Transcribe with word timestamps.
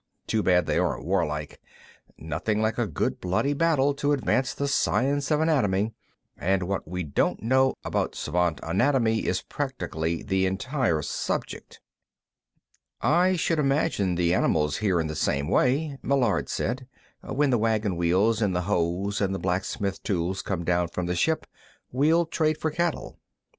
Too 0.25 0.41
bad 0.41 0.65
they 0.65 0.79
aren't 0.79 1.05
warlike. 1.05 1.61
Nothing 2.17 2.59
like 2.59 2.79
a 2.79 2.87
good 2.87 3.21
bloody 3.21 3.53
battle 3.53 3.93
to 3.93 4.13
advance 4.13 4.55
the 4.55 4.67
science 4.67 5.29
of 5.29 5.41
anatomy, 5.41 5.93
and 6.35 6.63
what 6.63 6.87
we 6.87 7.03
don't 7.03 7.43
know 7.43 7.75
about 7.85 8.15
Svant 8.15 8.59
anatomy 8.63 9.27
is 9.27 9.43
practically 9.43 10.23
the 10.23 10.47
entire 10.47 11.03
subject." 11.03 11.81
"I 12.99 13.35
should 13.35 13.59
imagine 13.59 14.15
the 14.15 14.33
animals 14.33 14.77
hear 14.77 14.99
in 14.99 15.05
the 15.05 15.15
same 15.15 15.47
way," 15.47 15.99
Meillard 16.01 16.49
said. 16.49 16.87
"When 17.23 17.51
the 17.51 17.59
wagon 17.59 17.95
wheels 17.95 18.41
and 18.41 18.55
the 18.55 18.61
hoes 18.63 19.21
and 19.21 19.35
the 19.35 19.39
blacksmith 19.39 20.01
tools 20.01 20.41
come 20.41 20.63
down 20.65 20.87
from 20.87 21.05
the 21.05 21.13
ship, 21.15 21.45
we'll 21.91 22.25
trade 22.25 22.57
for 22.57 22.71
cattle." 22.71 23.19